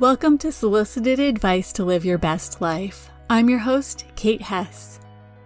Welcome 0.00 0.38
to 0.38 0.52
Solicited 0.52 1.18
Advice 1.18 1.72
to 1.72 1.84
Live 1.84 2.04
Your 2.04 2.18
Best 2.18 2.60
Life. 2.60 3.10
I'm 3.28 3.50
your 3.50 3.58
host, 3.58 4.04
Kate 4.14 4.40
Hess. 4.40 5.00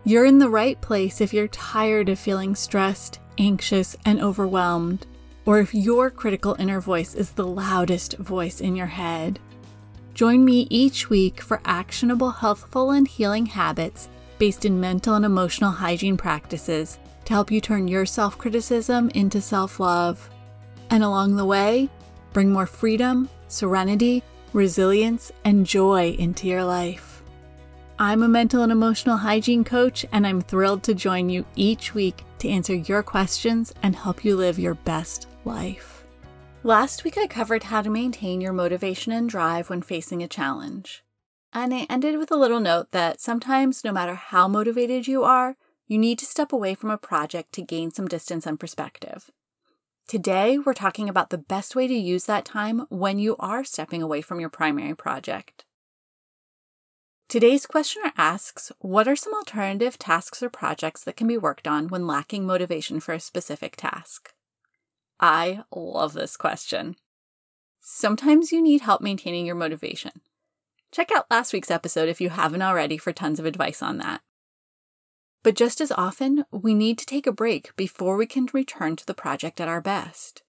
You're 0.05 0.27
in 0.27 0.39
the 0.39 0.51
right 0.51 0.79
place 0.83 1.23
if 1.23 1.33
you're 1.33 1.49
tired 1.49 2.11
of 2.11 2.19
feeling 2.19 2.55
stressed, 2.55 3.19
anxious, 3.39 3.97
and 4.05 4.21
overwhelmed, 4.21 5.07
or 5.47 5.59
if 5.61 5.75
your 5.75 6.11
critical 6.11 6.55
inner 6.59 6.83
voice 6.83 7.15
is 7.15 7.31
the 7.31 7.47
loudest 7.47 8.19
voice 8.19 8.61
in 8.61 8.77
your 8.77 8.89
head. 8.89 9.41
Join 10.13 10.45
me 10.45 10.67
each 10.69 11.09
week 11.09 11.41
for 11.41 11.63
actionable, 11.65 12.33
healthful, 12.33 12.91
and 12.91 13.09
healing 13.09 13.47
habits 13.47 14.11
based 14.37 14.67
in 14.67 14.79
mental 14.79 15.15
and 15.15 15.25
emotional 15.25 15.71
hygiene 15.71 16.19
practices 16.19 16.99
to 17.25 17.33
help 17.33 17.51
you 17.51 17.63
turn 17.63 17.89
your 17.89 18.05
self 18.05 18.37
criticism 18.37 19.09
into 19.15 19.41
self 19.41 19.81
love. 19.81 20.29
And 20.91 21.03
along 21.03 21.37
the 21.37 21.47
way, 21.47 21.89
bring 22.35 22.53
more 22.53 22.67
freedom, 22.67 23.31
serenity, 23.49 24.23
resilience, 24.53 25.33
and 25.45 25.67
joy 25.67 26.11
into 26.19 26.47
your 26.47 26.65
life. 26.65 27.23
I'm 27.99 28.23
a 28.23 28.29
mental 28.29 28.63
and 28.63 28.73
emotional 28.73 29.17
hygiene 29.17 29.65
coach, 29.65 30.05
and 30.13 30.27
I'm 30.27 30.41
thrilled 30.41 30.83
to 30.85 30.95
join 30.95 31.29
you 31.29 31.45
each 31.55 31.95
week 31.95 32.25
to 32.39 32.49
answer 32.49 32.75
your 32.75 33.03
questions 33.03 33.73
and 33.83 33.95
help 33.95 34.25
you 34.25 34.37
live 34.37 34.59
your 34.59 34.75
best 34.75 35.29
life. 35.45 36.05
Last 36.65 37.05
week, 37.05 37.19
I 37.19 37.27
covered 37.27 37.65
how 37.65 37.83
to 37.83 37.91
maintain 37.91 38.41
your 38.41 38.53
motivation 38.53 39.13
and 39.13 39.29
drive 39.29 39.71
when 39.71 39.83
facing 39.83 40.23
a 40.23 40.29
challenge. 40.29 41.05
And 41.53 41.75
I 41.75 41.87
ended 41.91 42.19
with 42.19 42.31
a 42.31 42.37
little 42.37 42.61
note 42.61 42.93
that 42.93 43.21
sometimes, 43.21 43.85
no 43.85 43.93
matter 43.93 44.15
how 44.15 44.49
motivated 44.49 45.07
you 45.07 45.23
are, 45.23 45.57
you 45.87 45.99
need 45.99 46.19
to 46.21 46.27
step 46.27 46.53
away 46.53 46.75
from 46.75 46.91
a 46.91 46.97
project 46.97 47.53
to 47.53 47.63
gain 47.63 47.91
some 47.91 48.09
distance 48.09 48.47
and 48.47 48.59
perspective. 48.59 49.31
Today, 50.09 50.59
we're 50.59 50.75
talking 50.75 51.09
about 51.09 51.31
the 51.31 51.39
best 51.39 51.75
way 51.75 51.87
to 51.87 51.95
use 51.95 52.27
that 52.27 52.45
time 52.45 52.87
when 52.91 53.19
you 53.19 53.37
are 53.39 53.65
stepping 53.65 54.03
away 54.03 54.21
from 54.21 54.41
your 54.41 54.51
primary 54.51 54.95
project. 54.95 55.65
Today's 57.29 57.65
questioner 57.65 58.13
asks 58.19 58.71
What 58.81 59.09
are 59.09 59.17
some 59.17 59.33
alternative 59.33 59.99
tasks 59.99 60.43
or 60.43 60.51
projects 60.51 61.03
that 61.05 61.17
can 61.17 61.27
be 61.27 61.39
worked 61.39 61.67
on 61.67 61.89
when 61.89 62.07
lacking 62.07 62.45
motivation 62.45 63.01
for 63.01 63.15
a 63.15 63.21
specific 63.21 63.75
task? 63.77 64.35
I 65.19 65.63
love 65.75 66.13
this 66.13 66.37
question. 66.37 66.97
Sometimes 67.81 68.53
you 68.53 68.61
need 68.61 68.83
help 68.83 69.01
maintaining 69.01 69.47
your 69.47 69.55
motivation. 69.55 70.21
Check 70.91 71.11
out 71.11 71.31
last 71.31 71.55
week's 71.55 71.71
episode 71.71 72.11
if 72.11 72.21
you 72.21 72.29
haven't 72.29 72.61
already 72.61 72.99
for 72.99 73.15
tons 73.15 73.41
of 73.41 73.47
advice 73.47 73.83
on 73.83 73.97
that. 73.97 74.21
But 75.43 75.57
just 75.57 75.81
as 75.81 75.91
often, 75.93 76.45
we 76.51 76.75
need 76.75 76.99
to 76.99 77.07
take 77.07 77.27
a 77.27 77.33
break 77.33 77.75
before 77.77 78.17
we 78.17 78.27
can 78.27 78.47
return 78.53 78.97
to 78.97 79.07
the 79.07 79.15
project 79.15 79.61
at 79.61 79.69
our 79.69 79.81
best. 79.81 80.43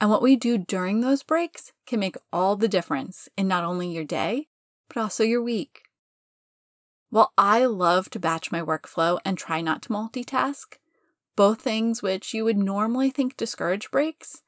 And 0.00 0.10
what 0.10 0.22
we 0.22 0.36
do 0.36 0.58
during 0.58 1.00
those 1.00 1.22
breaks 1.22 1.72
can 1.86 2.00
make 2.00 2.16
all 2.32 2.56
the 2.56 2.68
difference 2.68 3.28
in 3.36 3.48
not 3.48 3.64
only 3.64 3.88
your 3.88 4.04
day, 4.04 4.48
but 4.88 5.00
also 5.00 5.24
your 5.24 5.42
week. 5.42 5.82
While 7.08 7.32
I 7.38 7.64
love 7.64 8.10
to 8.10 8.18
batch 8.18 8.50
my 8.50 8.60
workflow 8.60 9.20
and 9.24 9.38
try 9.38 9.60
not 9.60 9.82
to 9.82 9.88
multitask, 9.90 10.78
both 11.36 11.62
things 11.62 12.02
which 12.02 12.34
you 12.34 12.44
would 12.44 12.58
normally 12.58 13.10
think 13.10 13.36
discourage 13.36 13.90
breaks, 13.90 14.42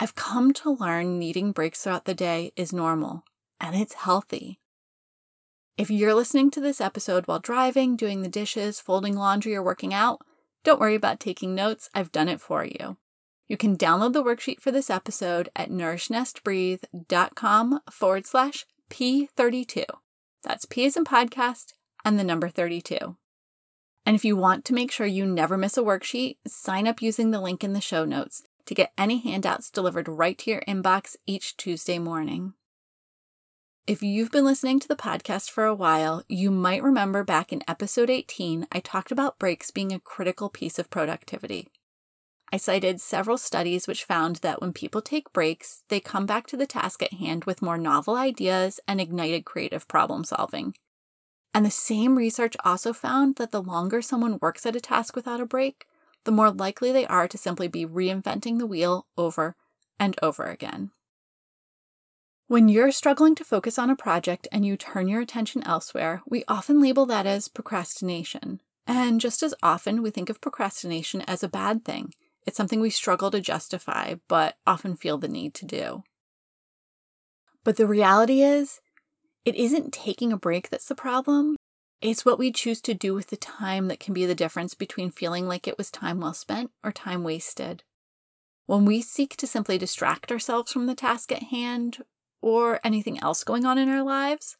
I've 0.00 0.14
come 0.14 0.52
to 0.54 0.70
learn 0.70 1.18
needing 1.18 1.52
breaks 1.52 1.82
throughout 1.82 2.06
the 2.06 2.14
day 2.14 2.52
is 2.56 2.72
normal 2.72 3.24
and 3.60 3.76
it's 3.76 3.94
healthy. 3.94 4.58
If 5.78 5.90
you're 5.90 6.14
listening 6.14 6.50
to 6.52 6.60
this 6.60 6.80
episode 6.82 7.26
while 7.26 7.38
driving, 7.38 7.96
doing 7.96 8.20
the 8.22 8.28
dishes, 8.28 8.78
folding 8.78 9.16
laundry, 9.16 9.56
or 9.56 9.62
working 9.62 9.94
out, 9.94 10.20
don't 10.64 10.80
worry 10.80 10.94
about 10.94 11.18
taking 11.18 11.54
notes. 11.54 11.88
I've 11.94 12.12
done 12.12 12.28
it 12.28 12.42
for 12.42 12.62
you. 12.64 12.98
You 13.48 13.56
can 13.56 13.76
download 13.76 14.12
the 14.12 14.22
worksheet 14.22 14.60
for 14.60 14.70
this 14.70 14.90
episode 14.90 15.48
at 15.56 15.70
nourishnestbreathe.com 15.70 17.80
forward 17.90 18.26
slash 18.26 18.66
P32. 18.90 19.84
That's 20.42 20.66
P 20.66 20.84
as 20.84 20.94
in 20.96 21.04
podcast 21.04 21.72
and 22.04 22.18
the 22.18 22.24
number 22.24 22.50
32. 22.50 23.16
And 24.04 24.16
if 24.16 24.24
you 24.24 24.36
want 24.36 24.64
to 24.66 24.74
make 24.74 24.92
sure 24.92 25.06
you 25.06 25.24
never 25.24 25.56
miss 25.56 25.78
a 25.78 25.82
worksheet, 25.82 26.36
sign 26.46 26.86
up 26.86 27.00
using 27.00 27.30
the 27.30 27.40
link 27.40 27.64
in 27.64 27.72
the 27.72 27.80
show 27.80 28.04
notes 28.04 28.42
to 28.66 28.74
get 28.74 28.92
any 28.98 29.16
handouts 29.18 29.70
delivered 29.70 30.08
right 30.08 30.36
to 30.38 30.50
your 30.50 30.60
inbox 30.68 31.16
each 31.26 31.56
Tuesday 31.56 31.98
morning. 31.98 32.52
If 33.84 34.00
you've 34.00 34.30
been 34.30 34.44
listening 34.44 34.78
to 34.78 34.86
the 34.86 34.94
podcast 34.94 35.50
for 35.50 35.64
a 35.64 35.74
while, 35.74 36.22
you 36.28 36.52
might 36.52 36.84
remember 36.84 37.24
back 37.24 37.52
in 37.52 37.64
episode 37.66 38.10
18, 38.10 38.68
I 38.70 38.78
talked 38.78 39.10
about 39.10 39.40
breaks 39.40 39.72
being 39.72 39.92
a 39.92 39.98
critical 39.98 40.48
piece 40.48 40.78
of 40.78 40.88
productivity. 40.88 41.66
I 42.52 42.58
cited 42.58 43.00
several 43.00 43.36
studies 43.36 43.88
which 43.88 44.04
found 44.04 44.36
that 44.36 44.60
when 44.60 44.72
people 44.72 45.02
take 45.02 45.32
breaks, 45.32 45.82
they 45.88 45.98
come 45.98 46.26
back 46.26 46.46
to 46.46 46.56
the 46.56 46.64
task 46.64 47.02
at 47.02 47.14
hand 47.14 47.44
with 47.44 47.60
more 47.60 47.76
novel 47.76 48.14
ideas 48.14 48.78
and 48.86 49.00
ignited 49.00 49.44
creative 49.44 49.88
problem 49.88 50.22
solving. 50.22 50.76
And 51.52 51.66
the 51.66 51.70
same 51.70 52.16
research 52.16 52.56
also 52.64 52.92
found 52.92 53.34
that 53.36 53.50
the 53.50 53.60
longer 53.60 54.00
someone 54.00 54.38
works 54.40 54.64
at 54.64 54.76
a 54.76 54.80
task 54.80 55.16
without 55.16 55.40
a 55.40 55.44
break, 55.44 55.86
the 56.22 56.30
more 56.30 56.52
likely 56.52 56.92
they 56.92 57.06
are 57.06 57.26
to 57.26 57.36
simply 57.36 57.66
be 57.66 57.84
reinventing 57.84 58.60
the 58.60 58.66
wheel 58.66 59.08
over 59.18 59.56
and 59.98 60.16
over 60.22 60.44
again. 60.44 60.92
When 62.52 62.68
you're 62.68 62.92
struggling 62.92 63.34
to 63.36 63.44
focus 63.44 63.78
on 63.78 63.88
a 63.88 63.96
project 63.96 64.46
and 64.52 64.62
you 64.62 64.76
turn 64.76 65.08
your 65.08 65.22
attention 65.22 65.66
elsewhere, 65.66 66.20
we 66.28 66.44
often 66.46 66.82
label 66.82 67.06
that 67.06 67.24
as 67.24 67.48
procrastination. 67.48 68.60
And 68.86 69.22
just 69.22 69.42
as 69.42 69.54
often, 69.62 70.02
we 70.02 70.10
think 70.10 70.28
of 70.28 70.42
procrastination 70.42 71.22
as 71.22 71.42
a 71.42 71.48
bad 71.48 71.82
thing. 71.82 72.12
It's 72.46 72.58
something 72.58 72.78
we 72.78 72.90
struggle 72.90 73.30
to 73.30 73.40
justify, 73.40 74.16
but 74.28 74.56
often 74.66 74.96
feel 74.96 75.16
the 75.16 75.28
need 75.28 75.54
to 75.54 75.64
do. 75.64 76.02
But 77.64 77.76
the 77.76 77.86
reality 77.86 78.42
is, 78.42 78.82
it 79.46 79.54
isn't 79.54 79.94
taking 79.94 80.30
a 80.30 80.36
break 80.36 80.68
that's 80.68 80.88
the 80.88 80.94
problem. 80.94 81.56
It's 82.02 82.26
what 82.26 82.38
we 82.38 82.52
choose 82.52 82.82
to 82.82 82.92
do 82.92 83.14
with 83.14 83.28
the 83.28 83.38
time 83.38 83.88
that 83.88 83.98
can 83.98 84.12
be 84.12 84.26
the 84.26 84.34
difference 84.34 84.74
between 84.74 85.10
feeling 85.10 85.48
like 85.48 85.66
it 85.66 85.78
was 85.78 85.90
time 85.90 86.20
well 86.20 86.34
spent 86.34 86.70
or 86.84 86.92
time 86.92 87.24
wasted. 87.24 87.82
When 88.66 88.84
we 88.84 89.00
seek 89.00 89.36
to 89.38 89.46
simply 89.46 89.78
distract 89.78 90.30
ourselves 90.30 90.70
from 90.70 90.84
the 90.84 90.94
task 90.94 91.32
at 91.32 91.44
hand, 91.44 92.04
or 92.42 92.80
anything 92.84 93.18
else 93.20 93.44
going 93.44 93.64
on 93.64 93.78
in 93.78 93.88
our 93.88 94.02
lives, 94.02 94.56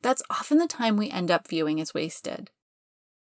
that's 0.00 0.22
often 0.30 0.58
the 0.58 0.66
time 0.66 0.96
we 0.96 1.10
end 1.10 1.30
up 1.30 1.48
viewing 1.48 1.80
as 1.80 1.92
wasted. 1.92 2.50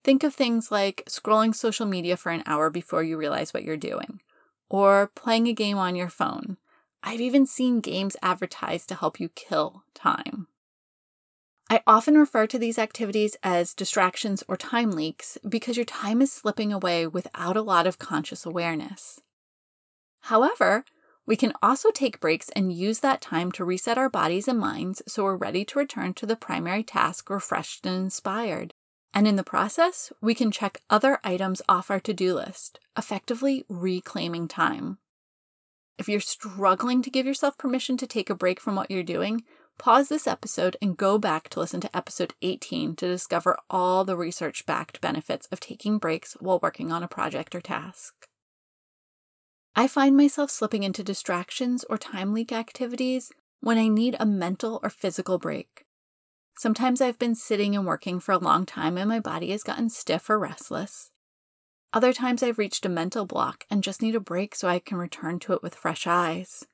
Think 0.04 0.24
of 0.24 0.34
things 0.34 0.72
like 0.72 1.04
scrolling 1.08 1.54
social 1.54 1.86
media 1.86 2.18
for 2.18 2.32
an 2.32 2.44
hour 2.48 2.70
before 2.70 3.04
you 3.04 3.18
realize 3.18 3.54
what 3.54 3.64
you're 3.64 3.78
doing, 3.78 4.22
or 4.70 5.12
playing 5.14 5.48
a 5.48 5.54
game 5.54 5.78
on 5.78 5.96
your 5.96 6.10
phone. 6.10 6.58
I've 7.04 7.22
even 7.22 7.46
seen 7.46 7.82
games 7.82 8.16
advertised 8.24 8.90
to 8.90 8.96
help 8.96 9.20
you 9.20 9.30
kill 9.30 9.84
time. 9.94 10.48
I 11.70 11.82
often 11.88 12.18
refer 12.18 12.48
to 12.48 12.60
these 12.60 12.78
activities 12.78 13.38
as 13.44 13.74
distractions 13.74 14.44
or 14.48 14.58
time 14.58 14.92
leaks 14.92 15.38
because 15.48 15.78
your 15.78 15.86
time 15.86 16.22
is 16.22 16.32
slipping 16.32 16.74
away 16.74 17.08
without 17.08 17.56
a 17.56 17.62
lot 17.62 17.88
of 17.88 17.98
conscious 17.98 18.46
awareness. 18.46 19.22
However, 20.22 20.84
we 21.32 21.38
can 21.38 21.54
also 21.64 21.92
take 21.92 22.20
breaks 22.20 22.50
and 22.58 22.74
use 22.74 23.00
that 23.00 23.22
time 23.22 23.54
to 23.54 23.64
reset 23.64 23.98
our 23.98 24.10
bodies 24.10 24.50
and 24.50 24.60
minds 24.60 25.02
so 25.08 25.24
we're 25.24 25.38
ready 25.38 25.64
to 25.64 25.80
return 25.80 26.14
to 26.14 26.26
the 26.26 26.36
primary 26.36 26.84
task 26.84 27.30
refreshed 27.30 27.86
and 27.86 27.96
inspired. 27.96 28.74
And 29.14 29.26
in 29.26 29.38
the 29.38 29.42
process, 29.42 30.12
we 30.20 30.36
can 30.36 30.52
check 30.52 30.82
other 30.90 31.20
items 31.24 31.62
off 31.70 31.90
our 31.90 32.02
to 32.02 32.14
do 32.14 32.34
list, 32.34 32.82
effectively 32.98 33.64
reclaiming 33.70 34.50
time. 34.50 34.98
If 35.98 36.10
you're 36.10 36.20
struggling 36.20 37.02
to 37.02 37.10
give 37.10 37.26
yourself 37.26 37.58
permission 37.58 37.96
to 37.96 38.08
take 38.08 38.30
a 38.30 38.36
break 38.36 38.60
from 38.60 38.76
what 38.76 38.92
you're 38.92 39.02
doing, 39.02 39.46
pause 39.78 40.10
this 40.10 40.28
episode 40.28 40.76
and 40.82 40.98
go 40.98 41.18
back 41.18 41.48
to 41.52 41.62
listen 41.62 41.80
to 41.80 41.96
episode 41.96 42.34
18 42.42 42.98
to 42.98 43.08
discover 43.08 43.58
all 43.70 44.04
the 44.04 44.18
research 44.18 44.66
backed 44.66 45.00
benefits 45.00 45.48
of 45.50 45.62
taking 45.62 45.98
breaks 45.98 46.34
while 46.42 46.60
working 46.62 46.92
on 46.92 47.04
a 47.04 47.08
project 47.08 47.56
or 47.56 47.62
task. 47.62 48.28
I 49.76 49.88
find 49.88 50.18
myself 50.18 50.52
slipping 50.52 50.84
into 50.84 51.04
distractions 51.04 51.86
or 51.90 51.98
time 51.98 52.34
leak 52.34 52.52
activities 52.52 53.32
when 53.62 53.78
I 53.78 53.88
need 53.88 54.18
a 54.20 54.26
mental 54.26 54.80
or 54.84 54.90
physical 54.90 55.38
break. 55.38 55.86
Sometimes 56.58 57.00
I've 57.00 57.18
been 57.18 57.36
sitting 57.36 57.76
and 57.76 57.86
working 57.86 58.20
for 58.20 58.34
a 58.34 58.38
long 58.38 58.66
time 58.66 58.98
and 58.98 59.08
my 59.08 59.20
body 59.20 59.52
has 59.52 59.64
gotten 59.64 59.90
stiff 59.90 60.30
or 60.30 60.38
restless. 60.38 61.12
Other 61.94 62.12
times 62.14 62.44
I've 62.44 62.58
reached 62.58 62.86
a 62.86 62.90
mental 62.90 63.26
block 63.26 63.66
and 63.70 63.84
just 63.84 64.02
need 64.02 64.16
a 64.16 64.20
break 64.20 64.56
so 64.56 64.68
I 64.68 64.80
can 64.80 64.98
return 64.98 65.40
to 65.40 65.54
it 65.54 65.64
with 65.64 65.76
fresh 65.76 66.06
eyes. 66.06 66.66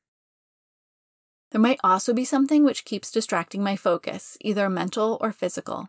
There 1.52 1.62
might 1.62 1.80
also 1.84 2.14
be 2.14 2.26
something 2.26 2.66
which 2.66 2.84
keeps 2.84 3.12
distracting 3.12 3.64
my 3.64 3.76
focus, 3.76 4.38
either 4.42 4.70
mental 4.70 5.18
or 5.22 5.32
physical. 5.32 5.88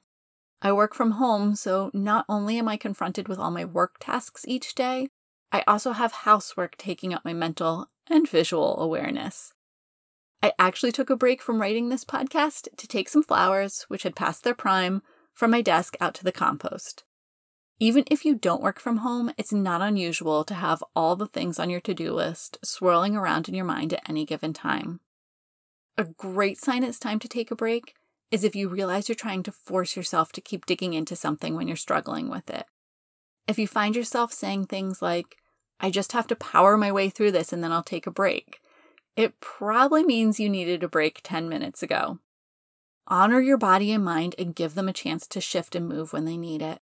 I 0.63 0.73
work 0.73 0.95
from 0.95 1.13
home, 1.13 1.57
so 1.57 1.91
not 1.93 2.25
only 2.29 2.59
am 2.59 2.69
I 2.69 2.77
confronted 2.77 3.29
with 3.29 3.39
all 3.39 3.51
my 3.51 3.65
work 3.65 3.97
tasks 3.99 4.45
each 4.47 4.75
day, 4.75 5.09
I 5.51 5.65
also 5.67 5.93
have 5.93 6.13
housework 6.13 6.77
taking 6.77 7.15
up 7.15 7.25
my 7.25 7.33
mental 7.33 7.89
and 8.09 8.29
visual 8.29 8.81
awareness. 8.81 9.53
I 10.43 10.53
actually 10.59 10.93
took 10.93 11.11
a 11.11 11.17
break 11.17 11.43
from 11.43 11.61
writing 11.61 11.89
this 11.89 12.05
podcast 12.05 12.69
to 12.77 12.87
take 12.87 13.09
some 13.09 13.23
flowers, 13.23 13.85
which 13.89 14.05
had 14.05 14.15
passed 14.15 14.45
their 14.45 14.55
prime, 14.55 15.03
from 15.35 15.51
my 15.51 15.63
desk 15.63 15.97
out 16.01 16.15
to 16.15 16.25
the 16.25 16.33
compost. 16.33 17.05
Even 17.81 18.05
if 18.11 18.25
you 18.25 18.35
don't 18.35 18.63
work 18.63 18.81
from 18.81 18.99
home, 18.99 19.33
it's 19.39 19.53
not 19.53 19.81
unusual 19.81 20.45
to 20.45 20.55
have 20.55 20.83
all 20.97 21.17
the 21.17 21.27
things 21.27 21.59
on 21.59 21.71
your 21.71 21.81
to 21.81 21.95
do 21.95 22.13
list 22.13 22.59
swirling 22.65 23.17
around 23.17 23.49
in 23.49 23.55
your 23.55 23.65
mind 23.65 23.93
at 23.93 24.09
any 24.09 24.25
given 24.25 24.53
time. 24.53 25.01
A 25.97 26.05
great 26.05 26.59
sign 26.59 26.83
it's 26.83 26.99
time 26.99 27.19
to 27.21 27.29
take 27.29 27.51
a 27.51 27.57
break 27.57 27.95
is 28.31 28.45
if 28.45 28.55
you 28.55 28.69
realize 28.69 29.09
you're 29.09 29.17
trying 29.17 29.43
to 29.45 29.53
force 29.53 29.97
yourself 29.97 30.33
to 30.33 30.41
keep 30.41 30.67
digging 30.67 30.93
into 30.93 31.17
something 31.17 31.55
when 31.55 31.67
you're 31.67 31.77
struggling 31.77 32.29
with 32.29 32.51
it. 32.51 32.67
If 33.49 33.59
you 33.59 33.67
find 33.67 33.97
yourself 33.97 34.33
saying 34.33 34.67
things 34.67 35.01
like, 35.01 35.39
I 35.81 35.91
just 35.91 36.13
have 36.13 36.27
to 36.27 36.37
power 36.37 36.77
my 36.77 36.93
way 36.93 37.09
through 37.09 37.33
this 37.33 37.53
and 37.53 37.65
then 37.65 37.73
I'll 37.73 37.83
take 37.83 38.07
a 38.07 38.11
break, 38.11 38.61
it 39.17 39.41
probably 39.41 40.05
means 40.05 40.39
you 40.39 40.51
needed 40.51 40.85
a 40.85 40.89
break 40.89 41.21
10 41.25 41.49
minutes 41.49 41.83
ago. 41.83 42.19
Honor 43.09 43.41
your 43.41 43.57
body 43.57 43.91
and 43.91 44.05
mind 44.05 44.35
and 44.39 44.55
give 44.55 44.75
them 44.75 44.89
a 44.89 44.93
chance 44.93 45.27
to 45.29 45.41
shift 45.41 45.75
and 45.75 45.89
move 45.89 46.13
when 46.13 46.27
they 46.27 46.37
need 46.37 46.61
it. 46.61 46.81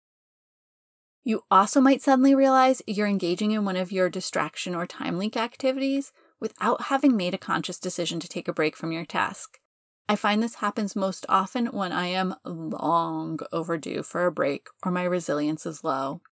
You 1.22 1.44
also 1.50 1.81
might 1.81 2.02
suddenly 2.02 2.34
realize 2.34 2.82
you're 2.87 3.06
engaging 3.06 3.52
in 3.52 3.64
one 3.64 3.76
of 3.76 3.93
your 3.93 4.11
distraction 4.11 4.75
or 4.75 4.87
time 4.87 5.16
leak 5.16 5.37
activities 5.37 6.12
without 6.40 6.82
having 6.82 7.16
made 7.16 7.34
a 7.34 7.38
conscious 7.38 7.78
decision 7.78 8.19
to 8.19 8.28
take 8.28 8.49
a 8.49 8.52
break 8.52 8.76
from 8.76 8.90
your 8.90 9.04
task. 9.04 9.61
I 10.08 10.16
find 10.16 10.43
this 10.43 10.56
happens 10.56 10.96
most 10.96 11.25
often 11.28 11.66
when 11.66 11.93
I 11.93 12.06
am 12.06 12.34
long 12.44 13.38
overdue 13.52 14.02
for 14.02 14.26
a 14.26 14.32
break 14.32 14.69
or 14.82 14.90
my 14.90 15.04
resilience 15.04 15.66
is 15.66 15.84
low. 15.84 16.22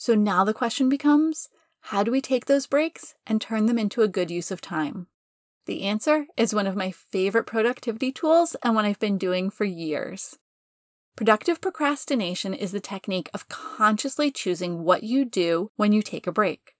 So 0.00 0.14
now 0.14 0.44
the 0.44 0.54
question 0.54 0.88
becomes 0.88 1.50
how 1.82 2.02
do 2.02 2.10
we 2.10 2.22
take 2.22 2.46
those 2.46 2.66
breaks 2.66 3.16
and 3.26 3.38
turn 3.38 3.66
them 3.66 3.78
into 3.78 4.00
a 4.00 4.08
good 4.08 4.30
use 4.30 4.50
of 4.50 4.62
time? 4.62 5.08
The 5.66 5.82
answer 5.82 6.24
is 6.38 6.54
one 6.54 6.66
of 6.66 6.74
my 6.74 6.90
favorite 6.90 7.44
productivity 7.44 8.10
tools 8.10 8.56
and 8.62 8.74
one 8.74 8.86
I've 8.86 8.98
been 8.98 9.18
doing 9.18 9.50
for 9.50 9.66
years. 9.66 10.38
Productive 11.16 11.60
procrastination 11.60 12.54
is 12.54 12.72
the 12.72 12.80
technique 12.80 13.28
of 13.34 13.50
consciously 13.50 14.30
choosing 14.30 14.84
what 14.84 15.02
you 15.02 15.26
do 15.26 15.70
when 15.76 15.92
you 15.92 16.00
take 16.00 16.26
a 16.26 16.32
break. 16.32 16.74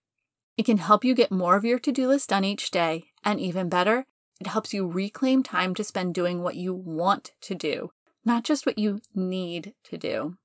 It 0.56 0.64
can 0.64 0.78
help 0.78 1.04
you 1.04 1.14
get 1.14 1.30
more 1.30 1.56
of 1.56 1.64
your 1.66 1.78
to 1.78 1.92
do 1.92 2.08
list 2.08 2.30
done 2.30 2.46
each 2.46 2.70
day, 2.70 3.10
and 3.22 3.38
even 3.38 3.68
better, 3.68 4.06
it 4.40 4.46
helps 4.46 4.72
you 4.72 4.86
reclaim 4.86 5.42
time 5.42 5.74
to 5.74 5.84
spend 5.84 6.14
doing 6.14 6.42
what 6.42 6.54
you 6.56 6.72
want 6.72 7.32
to 7.42 7.54
do, 7.54 7.90
not 8.24 8.44
just 8.44 8.64
what 8.64 8.78
you 8.78 9.02
need 9.14 9.74
to 9.84 9.98
do. 9.98 10.38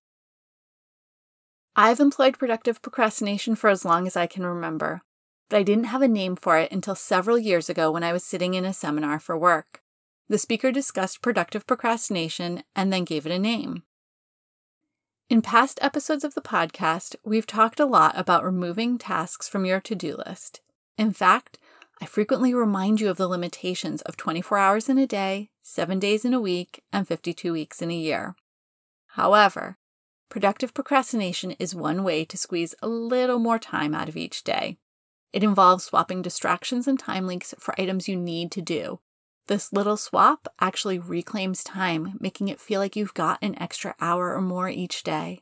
I've 1.77 1.99
employed 1.99 2.39
productive 2.39 2.81
procrastination 2.81 3.55
for 3.55 3.69
as 3.69 3.83
long 3.83 4.07
as 4.07 4.15
I 4.15 4.27
can 4.27 4.45
remember, 4.45 5.01
but 5.49 5.57
I 5.57 5.63
didn't 5.63 5.85
have 5.85 6.01
a 6.01 6.07
name 6.07 6.37
for 6.37 6.57
it 6.57 6.71
until 6.71 6.95
several 6.95 7.37
years 7.37 7.69
ago 7.69 7.91
when 7.91 8.03
I 8.03 8.13
was 8.13 8.23
sitting 8.23 8.53
in 8.53 8.63
a 8.63 8.73
seminar 8.73 9.19
for 9.19 9.37
work. 9.37 9.81
The 10.29 10.37
speaker 10.37 10.71
discussed 10.71 11.21
productive 11.21 11.67
procrastination 11.67 12.63
and 12.75 12.93
then 12.93 13.03
gave 13.03 13.25
it 13.25 13.31
a 13.31 13.39
name. 13.39 13.83
In 15.29 15.41
past 15.41 15.77
episodes 15.81 16.23
of 16.23 16.33
the 16.33 16.41
podcast, 16.41 17.15
we've 17.25 17.47
talked 17.47 17.79
a 17.79 17.85
lot 17.85 18.17
about 18.17 18.45
removing 18.45 18.97
tasks 18.97 19.49
from 19.49 19.65
your 19.65 19.81
to 19.81 19.95
do 19.95 20.15
list. 20.25 20.61
In 20.97 21.11
fact, 21.11 21.57
I 22.01 22.05
frequently 22.05 22.53
remind 22.53 23.01
you 23.01 23.09
of 23.09 23.17
the 23.17 23.27
limitations 23.27 24.01
of 24.03 24.15
24 24.15 24.57
hours 24.57 24.87
in 24.87 24.97
a 24.97 25.07
day, 25.07 25.49
7 25.61 25.99
days 25.99 26.23
in 26.23 26.33
a 26.33 26.39
week, 26.39 26.83
and 26.93 27.07
52 27.07 27.51
weeks 27.51 27.81
in 27.81 27.91
a 27.91 27.95
year. 27.95 28.35
However, 29.07 29.77
productive 30.29 30.73
procrastination 30.73 31.51
is 31.51 31.75
one 31.75 32.03
way 32.03 32.25
to 32.25 32.37
squeeze 32.37 32.75
a 32.81 32.87
little 32.87 33.39
more 33.39 33.59
time 33.59 33.93
out 33.93 34.09
of 34.09 34.17
each 34.17 34.43
day. 34.43 34.77
It 35.31 35.43
involves 35.43 35.85
swapping 35.85 36.21
distractions 36.21 36.87
and 36.87 36.99
time 36.99 37.27
leaks 37.27 37.53
for 37.59 37.79
items 37.79 38.07
you 38.07 38.15
need 38.15 38.51
to 38.53 38.61
do. 38.61 38.99
This 39.47 39.71
little 39.71 39.97
swap 39.97 40.47
actually 40.59 40.97
reclaims 40.97 41.63
time, 41.63 42.17
making 42.19 42.47
it 42.47 42.59
feel 42.59 42.79
like 42.79 42.95
you've 42.95 43.13
got 43.13 43.37
an 43.43 43.59
extra 43.61 43.95
hour 43.99 44.33
or 44.33 44.41
more 44.41 44.69
each 44.69 45.03
day. 45.03 45.41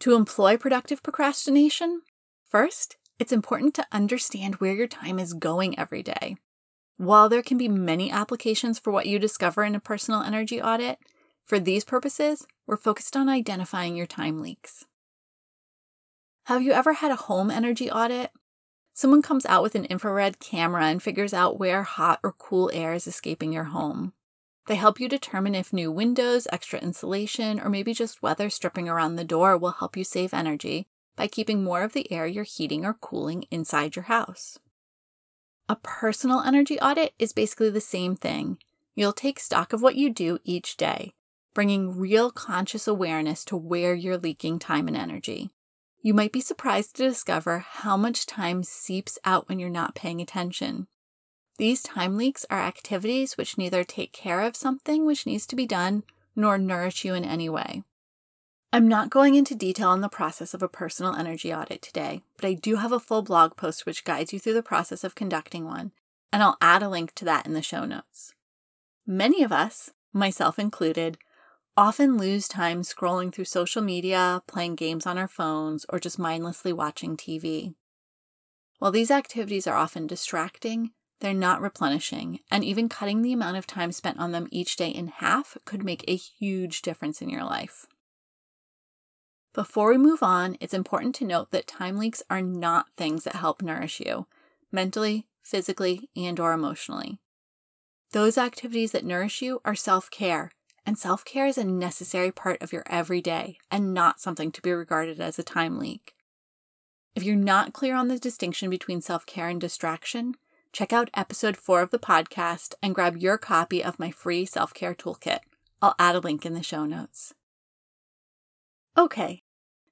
To 0.00 0.14
employ 0.14 0.56
productive 0.56 1.02
procrastination, 1.02 2.02
first, 2.46 2.96
it's 3.18 3.32
important 3.32 3.74
to 3.74 3.86
understand 3.90 4.56
where 4.56 4.74
your 4.74 4.86
time 4.86 5.18
is 5.18 5.32
going 5.32 5.78
every 5.78 6.02
day. 6.02 6.36
While 6.96 7.28
there 7.28 7.42
can 7.42 7.58
be 7.58 7.68
many 7.68 8.10
applications 8.10 8.78
for 8.78 8.92
what 8.92 9.06
you 9.06 9.18
discover 9.18 9.64
in 9.64 9.74
a 9.74 9.80
personal 9.80 10.22
energy 10.22 10.62
audit, 10.62 10.98
for 11.44 11.60
these 11.60 11.84
purposes, 11.84 12.46
we're 12.66 12.76
focused 12.76 13.16
on 13.16 13.28
identifying 13.28 13.96
your 13.96 14.06
time 14.06 14.40
leaks. 14.40 14.86
Have 16.44 16.62
you 16.62 16.72
ever 16.72 16.94
had 16.94 17.10
a 17.10 17.16
home 17.16 17.50
energy 17.50 17.90
audit? 17.90 18.30
Someone 18.92 19.22
comes 19.22 19.44
out 19.46 19.62
with 19.62 19.74
an 19.74 19.86
infrared 19.86 20.38
camera 20.38 20.86
and 20.86 21.02
figures 21.02 21.34
out 21.34 21.58
where 21.58 21.82
hot 21.82 22.20
or 22.22 22.32
cool 22.32 22.70
air 22.72 22.94
is 22.94 23.06
escaping 23.06 23.52
your 23.52 23.64
home. 23.64 24.12
They 24.66 24.76
help 24.76 24.98
you 24.98 25.08
determine 25.08 25.54
if 25.54 25.72
new 25.72 25.90
windows, 25.90 26.46
extra 26.50 26.78
insulation, 26.78 27.60
or 27.60 27.68
maybe 27.68 27.92
just 27.92 28.22
weather 28.22 28.48
stripping 28.48 28.88
around 28.88 29.16
the 29.16 29.24
door 29.24 29.58
will 29.58 29.72
help 29.72 29.96
you 29.96 30.04
save 30.04 30.32
energy 30.32 30.86
by 31.16 31.26
keeping 31.26 31.62
more 31.62 31.82
of 31.82 31.92
the 31.92 32.10
air 32.10 32.26
you're 32.26 32.44
heating 32.44 32.84
or 32.84 32.94
cooling 32.94 33.44
inside 33.50 33.96
your 33.96 34.04
house. 34.04 34.58
A 35.68 35.76
personal 35.76 36.40
energy 36.40 36.78
audit 36.80 37.14
is 37.18 37.32
basically 37.32 37.70
the 37.70 37.80
same 37.80 38.16
thing. 38.16 38.58
You'll 38.94 39.12
take 39.12 39.40
stock 39.40 39.72
of 39.72 39.82
what 39.82 39.96
you 39.96 40.10
do 40.10 40.38
each 40.44 40.76
day, 40.76 41.14
bringing 41.54 41.96
real 41.96 42.30
conscious 42.30 42.86
awareness 42.86 43.44
to 43.46 43.56
where 43.56 43.94
you're 43.94 44.18
leaking 44.18 44.58
time 44.58 44.88
and 44.88 44.96
energy. 44.96 45.50
You 46.02 46.12
might 46.12 46.32
be 46.32 46.40
surprised 46.40 46.96
to 46.96 47.08
discover 47.08 47.60
how 47.60 47.96
much 47.96 48.26
time 48.26 48.62
seeps 48.62 49.18
out 49.24 49.48
when 49.48 49.58
you're 49.58 49.70
not 49.70 49.94
paying 49.94 50.20
attention. 50.20 50.88
These 51.56 51.82
time 51.82 52.16
leaks 52.16 52.44
are 52.50 52.60
activities 52.60 53.38
which 53.38 53.56
neither 53.56 53.84
take 53.84 54.12
care 54.12 54.42
of 54.42 54.56
something 54.56 55.06
which 55.06 55.24
needs 55.24 55.46
to 55.46 55.56
be 55.56 55.66
done 55.66 56.02
nor 56.36 56.58
nourish 56.58 57.04
you 57.04 57.14
in 57.14 57.24
any 57.24 57.48
way. 57.48 57.84
I'm 58.72 58.88
not 58.88 59.08
going 59.08 59.36
into 59.36 59.54
detail 59.54 59.90
on 59.90 60.00
the 60.00 60.08
process 60.08 60.52
of 60.52 60.60
a 60.60 60.68
personal 60.68 61.14
energy 61.14 61.54
audit 61.54 61.80
today, 61.80 62.22
but 62.36 62.44
I 62.44 62.54
do 62.54 62.76
have 62.76 62.90
a 62.90 62.98
full 62.98 63.22
blog 63.22 63.56
post 63.56 63.86
which 63.86 64.04
guides 64.04 64.32
you 64.32 64.40
through 64.40 64.54
the 64.54 64.64
process 64.64 65.04
of 65.04 65.14
conducting 65.14 65.64
one, 65.64 65.92
and 66.32 66.42
I'll 66.42 66.56
add 66.60 66.82
a 66.82 66.88
link 66.88 67.14
to 67.14 67.24
that 67.24 67.46
in 67.46 67.52
the 67.52 67.62
show 67.62 67.84
notes. 67.84 68.34
Many 69.06 69.44
of 69.44 69.52
us, 69.52 69.90
myself 70.12 70.58
included, 70.58 71.18
often 71.76 72.16
lose 72.16 72.46
time 72.46 72.82
scrolling 72.82 73.32
through 73.32 73.46
social 73.46 73.82
media, 73.82 74.42
playing 74.46 74.76
games 74.76 75.06
on 75.06 75.18
our 75.18 75.28
phones, 75.28 75.84
or 75.88 75.98
just 75.98 76.18
mindlessly 76.18 76.72
watching 76.72 77.16
TV. 77.16 77.74
While 78.78 78.92
these 78.92 79.10
activities 79.10 79.66
are 79.66 79.76
often 79.76 80.06
distracting, 80.06 80.90
they're 81.20 81.34
not 81.34 81.60
replenishing, 81.60 82.40
and 82.50 82.64
even 82.64 82.88
cutting 82.88 83.22
the 83.22 83.32
amount 83.32 83.56
of 83.56 83.66
time 83.66 83.92
spent 83.92 84.18
on 84.18 84.32
them 84.32 84.48
each 84.50 84.76
day 84.76 84.88
in 84.88 85.06
half 85.06 85.56
could 85.64 85.84
make 85.84 86.04
a 86.06 86.16
huge 86.16 86.82
difference 86.82 87.22
in 87.22 87.30
your 87.30 87.44
life. 87.44 87.86
Before 89.54 89.90
we 89.90 89.98
move 89.98 90.22
on, 90.22 90.56
it's 90.60 90.74
important 90.74 91.14
to 91.16 91.24
note 91.24 91.52
that 91.52 91.68
time 91.68 91.96
leaks 91.96 92.22
are 92.28 92.42
not 92.42 92.86
things 92.96 93.24
that 93.24 93.36
help 93.36 93.62
nourish 93.62 94.00
you 94.00 94.26
mentally, 94.72 95.28
physically, 95.42 96.10
and 96.16 96.40
or 96.40 96.52
emotionally. 96.52 97.18
Those 98.12 98.36
activities 98.36 98.90
that 98.92 99.04
nourish 99.04 99.40
you 99.40 99.60
are 99.64 99.76
self-care, 99.76 100.50
and 100.86 100.98
self-care 100.98 101.46
is 101.46 101.58
a 101.58 101.64
necessary 101.64 102.30
part 102.30 102.60
of 102.62 102.72
your 102.72 102.82
everyday 102.86 103.58
and 103.70 103.94
not 103.94 104.20
something 104.20 104.52
to 104.52 104.62
be 104.62 104.72
regarded 104.72 105.20
as 105.20 105.38
a 105.38 105.42
time 105.42 105.78
leak. 105.78 106.14
If 107.14 107.22
you're 107.22 107.36
not 107.36 107.72
clear 107.72 107.94
on 107.94 108.08
the 108.08 108.18
distinction 108.18 108.70
between 108.70 109.00
self-care 109.00 109.48
and 109.48 109.60
distraction, 109.60 110.34
check 110.72 110.92
out 110.92 111.10
episode 111.14 111.56
4 111.56 111.82
of 111.82 111.90
the 111.90 111.98
podcast 111.98 112.74
and 112.82 112.94
grab 112.94 113.16
your 113.16 113.38
copy 113.38 113.82
of 113.82 113.98
my 113.98 114.10
free 114.10 114.44
self-care 114.44 114.94
toolkit. 114.94 115.40
I'll 115.80 115.94
add 115.98 116.16
a 116.16 116.20
link 116.20 116.44
in 116.44 116.54
the 116.54 116.62
show 116.62 116.84
notes. 116.86 117.34
Okay, 118.98 119.42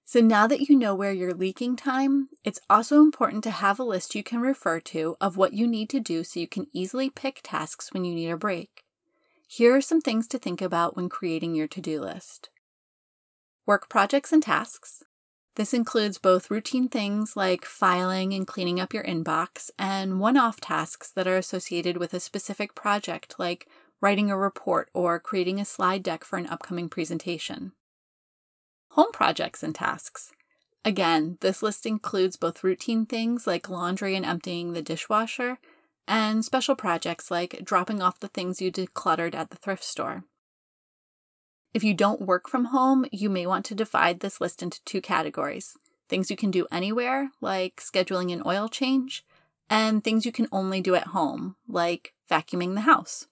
so 0.04 0.20
now 0.20 0.46
that 0.46 0.68
you 0.68 0.76
know 0.76 0.94
where 0.94 1.12
you're 1.12 1.32
leaking 1.32 1.76
time, 1.76 2.28
it's 2.44 2.60
also 2.68 3.00
important 3.00 3.42
to 3.44 3.50
have 3.50 3.78
a 3.78 3.84
list 3.84 4.14
you 4.14 4.22
can 4.22 4.40
refer 4.40 4.80
to 4.80 5.16
of 5.20 5.36
what 5.36 5.52
you 5.52 5.66
need 5.66 5.88
to 5.90 6.00
do 6.00 6.22
so 6.22 6.38
you 6.40 6.46
can 6.46 6.66
easily 6.72 7.08
pick 7.08 7.40
tasks 7.42 7.92
when 7.92 8.04
you 8.04 8.14
need 8.14 8.30
a 8.30 8.36
break. 8.36 8.81
Here 9.54 9.76
are 9.76 9.82
some 9.82 10.00
things 10.00 10.28
to 10.28 10.38
think 10.38 10.62
about 10.62 10.96
when 10.96 11.10
creating 11.10 11.54
your 11.54 11.68
to 11.68 11.80
do 11.82 12.00
list 12.00 12.48
work 13.66 13.90
projects 13.90 14.32
and 14.32 14.42
tasks. 14.42 15.02
This 15.56 15.74
includes 15.74 16.16
both 16.16 16.50
routine 16.50 16.88
things 16.88 17.36
like 17.36 17.66
filing 17.66 18.32
and 18.32 18.46
cleaning 18.46 18.80
up 18.80 18.94
your 18.94 19.04
inbox, 19.04 19.68
and 19.78 20.18
one 20.18 20.38
off 20.38 20.58
tasks 20.58 21.12
that 21.12 21.26
are 21.26 21.36
associated 21.36 21.98
with 21.98 22.14
a 22.14 22.18
specific 22.20 22.74
project 22.74 23.34
like 23.38 23.68
writing 24.00 24.30
a 24.30 24.38
report 24.38 24.88
or 24.94 25.20
creating 25.20 25.60
a 25.60 25.66
slide 25.66 26.02
deck 26.02 26.24
for 26.24 26.38
an 26.38 26.46
upcoming 26.46 26.88
presentation 26.88 27.72
home 28.92 29.12
projects 29.12 29.62
and 29.62 29.74
tasks. 29.74 30.32
Again, 30.82 31.36
this 31.42 31.62
list 31.62 31.84
includes 31.84 32.38
both 32.38 32.64
routine 32.64 33.04
things 33.04 33.46
like 33.46 33.68
laundry 33.68 34.16
and 34.16 34.24
emptying 34.24 34.72
the 34.72 34.80
dishwasher, 34.80 35.58
and 36.06 36.44
special 36.44 36.74
projects 36.74 37.30
like 37.30 37.60
dropping 37.64 38.02
off 38.02 38.20
the 38.20 38.28
things 38.28 38.60
you 38.60 38.70
decluttered 38.70 39.34
at 39.34 39.50
the 39.50 39.56
thrift 39.56 39.84
store. 39.84 40.24
If 41.74 41.82
you 41.82 41.94
don't 41.94 42.20
work 42.20 42.48
from 42.48 42.66
home, 42.66 43.06
you 43.10 43.30
may 43.30 43.46
want 43.46 43.64
to 43.66 43.74
divide 43.74 44.20
this 44.20 44.40
list 44.40 44.62
into 44.62 44.84
two 44.84 45.00
categories 45.00 45.76
things 46.08 46.30
you 46.30 46.36
can 46.36 46.50
do 46.50 46.66
anywhere, 46.70 47.30
like 47.40 47.76
scheduling 47.76 48.30
an 48.34 48.42
oil 48.44 48.68
change, 48.68 49.24
and 49.70 50.04
things 50.04 50.26
you 50.26 50.32
can 50.32 50.46
only 50.52 50.82
do 50.82 50.94
at 50.94 51.06
home, 51.06 51.56
like 51.66 52.12
vacuuming 52.30 52.74
the 52.74 52.82
house. 52.82 53.28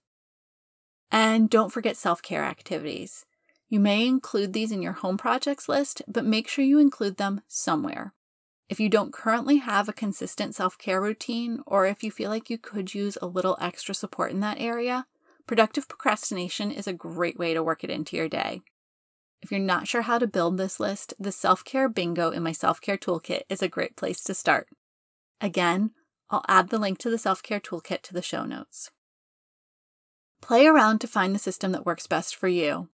And 1.10 1.50
don't 1.50 1.70
forget 1.70 1.98
self 1.98 2.22
care 2.22 2.42
activities. 2.42 3.26
You 3.68 3.80
may 3.80 4.06
include 4.06 4.54
these 4.54 4.72
in 4.72 4.80
your 4.80 4.94
home 4.94 5.18
projects 5.18 5.68
list, 5.68 6.00
but 6.08 6.24
make 6.24 6.48
sure 6.48 6.64
you 6.64 6.78
include 6.78 7.18
them 7.18 7.42
somewhere. 7.46 8.14
If 8.70 8.78
you 8.78 8.88
don't 8.88 9.12
currently 9.12 9.56
have 9.56 9.88
a 9.88 9.92
consistent 9.92 10.54
self 10.54 10.78
care 10.78 11.02
routine, 11.02 11.60
or 11.66 11.86
if 11.86 12.04
you 12.04 12.12
feel 12.12 12.30
like 12.30 12.48
you 12.48 12.56
could 12.56 12.94
use 12.94 13.18
a 13.20 13.26
little 13.26 13.58
extra 13.60 13.96
support 13.96 14.30
in 14.30 14.38
that 14.40 14.60
area, 14.60 15.06
productive 15.44 15.88
procrastination 15.88 16.70
is 16.70 16.86
a 16.86 16.92
great 16.92 17.36
way 17.36 17.52
to 17.52 17.64
work 17.64 17.82
it 17.82 17.90
into 17.90 18.16
your 18.16 18.28
day. 18.28 18.62
If 19.42 19.50
you're 19.50 19.58
not 19.58 19.88
sure 19.88 20.02
how 20.02 20.18
to 20.18 20.28
build 20.28 20.56
this 20.56 20.78
list, 20.78 21.14
the 21.18 21.32
self 21.32 21.64
care 21.64 21.88
bingo 21.88 22.30
in 22.30 22.44
my 22.44 22.52
self 22.52 22.80
care 22.80 22.96
toolkit 22.96 23.42
is 23.48 23.60
a 23.60 23.68
great 23.68 23.96
place 23.96 24.22
to 24.22 24.34
start. 24.34 24.68
Again, 25.40 25.90
I'll 26.30 26.44
add 26.46 26.68
the 26.68 26.78
link 26.78 26.98
to 26.98 27.10
the 27.10 27.18
self 27.18 27.42
care 27.42 27.60
toolkit 27.60 28.02
to 28.02 28.14
the 28.14 28.22
show 28.22 28.44
notes. 28.44 28.92
Play 30.40 30.68
around 30.68 31.00
to 31.00 31.08
find 31.08 31.34
the 31.34 31.40
system 31.40 31.72
that 31.72 31.84
works 31.84 32.06
best 32.06 32.36
for 32.36 32.46
you. 32.46 32.88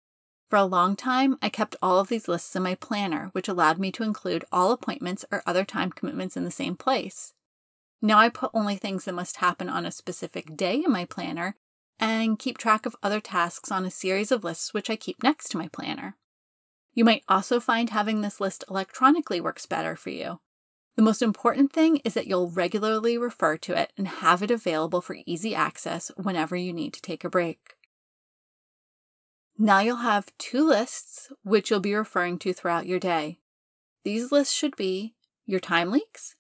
For 0.54 0.58
a 0.58 0.66
long 0.66 0.96
time, 0.96 1.40
I 1.42 1.50
kept 1.50 1.76
all 1.82 2.00
of 2.00 2.10
these 2.10 2.28
lists 2.28 2.56
in 2.56 2.62
my 2.62 2.76
planner, 2.76 3.30
which 3.32 3.48
allowed 3.48 3.80
me 3.80 3.92
to 3.94 4.04
include 4.04 4.46
all 4.52 4.72
appointments 4.72 5.26
or 5.32 5.42
other 5.48 5.66
time 5.66 5.92
commitments 5.92 6.38
in 6.38 6.44
the 6.44 6.52
same 6.52 6.76
place. 6.76 7.34
Now 8.04 8.20
I 8.20 8.30
put 8.30 8.52
only 8.54 8.76
things 8.76 9.06
that 9.06 9.16
must 9.16 9.38
happen 9.38 9.68
on 9.68 9.84
a 9.84 9.92
specific 9.92 10.56
day 10.56 10.76
in 10.76 10.92
my 10.92 11.06
planner 11.06 11.56
and 12.00 12.38
keep 12.38 12.60
track 12.60 12.86
of 12.86 12.96
other 13.02 13.20
tasks 13.20 13.72
on 13.72 13.84
a 13.84 13.90
series 13.90 14.32
of 14.32 14.44
lists 14.44 14.76
which 14.76 14.92
I 14.92 14.96
keep 14.96 15.24
next 15.24 15.50
to 15.50 15.58
my 15.58 15.70
planner. 15.70 16.18
You 16.94 17.04
might 17.04 17.24
also 17.28 17.60
find 17.60 17.90
having 17.90 18.22
this 18.22 18.40
list 18.40 18.64
electronically 18.70 19.42
works 19.42 19.66
better 19.66 19.96
for 19.96 20.12
you. 20.12 20.40
The 20.98 21.02
most 21.02 21.24
important 21.24 21.74
thing 21.74 21.98
is 22.06 22.14
that 22.14 22.28
you'll 22.28 22.52
regularly 22.52 23.18
refer 23.18 23.58
to 23.58 23.76
it 23.76 23.92
and 23.98 24.08
have 24.08 24.44
it 24.44 24.52
available 24.52 25.02
for 25.02 25.18
easy 25.26 25.56
access 25.56 26.12
whenever 26.16 26.56
you 26.56 26.74
need 26.74 26.94
to 26.94 27.02
take 27.02 27.24
a 27.24 27.30
break. 27.32 27.74
Now 29.58 29.82
you'll 29.82 29.98
have 29.98 30.36
two 30.38 30.68
lists 30.68 31.32
which 31.44 31.70
you'll 31.70 31.80
be 31.80 31.94
referring 31.94 32.40
to 32.40 32.54
throughout 32.54 32.88
your 32.88 33.00
day. 33.00 33.40
These 34.04 34.32
lists 34.32 34.54
should 34.54 34.76
be 34.76 35.14
your 35.46 35.60
time 35.60 35.92
leaks, 35.92 36.36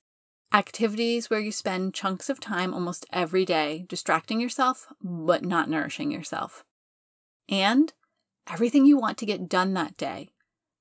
activities 0.51 1.29
where 1.29 1.39
you 1.39 1.51
spend 1.51 1.93
chunks 1.93 2.29
of 2.29 2.39
time 2.39 2.73
almost 2.73 3.05
every 3.13 3.45
day 3.45 3.85
distracting 3.87 4.39
yourself 4.39 4.87
but 5.01 5.45
not 5.45 5.69
nourishing 5.69 6.11
yourself, 6.11 6.63
and 7.47 7.93
everything 8.51 8.85
you 8.85 8.97
want 8.97 9.17
to 9.19 9.25
get 9.25 9.47
done 9.47 9.73
that 9.73 9.95
day. 9.95 10.29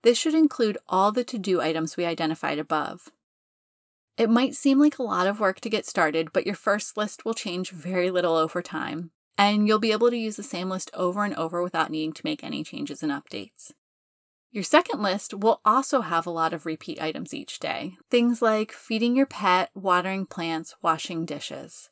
This 0.03 0.19
should 0.19 0.35
include 0.35 0.79
all 0.89 1.12
the 1.12 1.25
to 1.25 1.39
do 1.39 1.61
items 1.61 1.97
we 1.97 2.05
identified 2.05 2.59
above. 2.59 3.11
It 4.17 4.31
might 4.31 4.55
seem 4.55 4.81
like 4.81 4.99
a 4.99 5.05
lot 5.05 5.27
of 5.27 5.39
work 5.39 5.61
to 5.61 5.71
get 5.71 5.87
started, 5.87 6.33
but 6.33 6.47
your 6.47 6.55
first 6.55 6.97
list 6.97 7.25
will 7.25 7.35
change 7.35 7.71
very 7.71 8.11
little 8.11 8.37
over 8.37 8.62
time 8.62 9.11
and 9.37 9.67
you'll 9.67 9.79
be 9.79 9.93
able 9.93 10.11
to 10.11 10.17
use 10.17 10.37
the 10.37 10.43
same 10.43 10.69
list 10.69 10.91
over 10.95 11.25
and 11.25 11.35
over 11.35 11.62
without 11.62 11.91
needing 11.91 12.12
to 12.12 12.23
make 12.25 12.45
any 12.45 12.62
changes 12.62 13.03
and 13.03 13.12
updates. 13.12 13.73
Your 14.51 14.65
second 14.65 15.03
list 15.03 15.33
will 15.33 15.62
also 15.65 16.03
have 16.03 16.27
a 16.27 16.31
lot 16.31 16.53
of 16.53 16.67
repeat 16.67 17.01
items 17.01 17.33
each 17.33 17.59
day, 17.59 17.97
things 18.11 18.43
like 18.43 18.71
feeding 18.71 19.17
your 19.17 19.25
pet, 19.25 19.71
watering 19.75 20.27
plants, 20.27 20.75
washing 20.83 21.25
dishes. 21.25 21.89